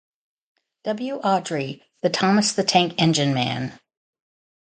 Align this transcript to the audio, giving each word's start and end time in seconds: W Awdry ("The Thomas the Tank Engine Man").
W 0.83 1.19
Awdry 1.19 1.83
("The 2.01 2.09
Thomas 2.09 2.53
the 2.53 2.63
Tank 2.63 2.95
Engine 2.97 3.35
Man"). 3.35 3.79